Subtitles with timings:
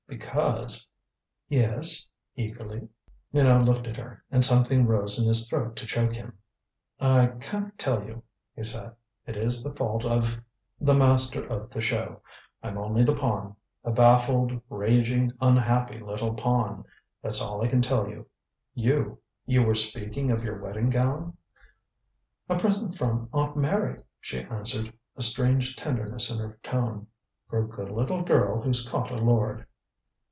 [0.21, 0.91] "Because"
[1.47, 2.05] "Yes?"
[2.35, 2.89] eagerly.
[3.31, 6.37] Minot looked at her, and something rose in his throat to choke him.
[6.99, 8.21] "I can't tell you,"
[8.53, 8.93] he said.
[9.25, 10.37] "It is the fault of
[10.81, 12.21] the Master of the Show.
[12.61, 16.83] I'm only the pawn the baffled, raging, unhappy little pawn.
[17.21, 18.27] That's all I can tell you.
[18.73, 21.37] You you were speaking of your wedding gown?"
[22.49, 27.07] "A present from Aunt Mary," she answered, a strange tenderness in her tone.
[27.47, 29.65] "For a good little girl who's caught a lord."